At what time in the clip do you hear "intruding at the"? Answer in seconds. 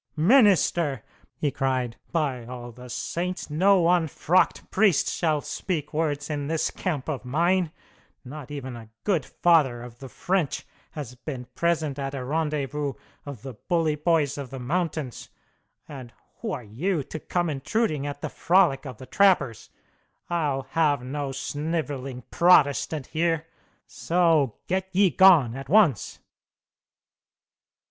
17.47-18.29